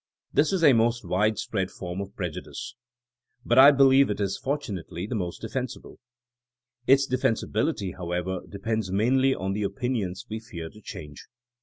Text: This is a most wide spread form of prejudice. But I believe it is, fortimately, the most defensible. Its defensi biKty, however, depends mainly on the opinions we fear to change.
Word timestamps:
This 0.33 0.51
is 0.51 0.63
a 0.63 0.73
most 0.73 1.05
wide 1.07 1.37
spread 1.37 1.69
form 1.69 2.01
of 2.01 2.15
prejudice. 2.15 2.73
But 3.45 3.59
I 3.59 3.69
believe 3.69 4.09
it 4.09 4.19
is, 4.19 4.35
fortimately, 4.35 5.05
the 5.05 5.13
most 5.13 5.41
defensible. 5.41 5.99
Its 6.87 7.05
defensi 7.07 7.45
biKty, 7.45 7.95
however, 7.97 8.39
depends 8.49 8.91
mainly 8.91 9.35
on 9.35 9.53
the 9.53 9.61
opinions 9.61 10.25
we 10.27 10.39
fear 10.39 10.71
to 10.71 10.81
change. 10.81 11.27